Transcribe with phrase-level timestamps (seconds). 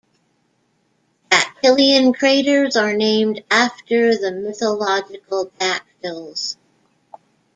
[1.29, 6.57] Dactylian craters are named after the mythological Dactyls.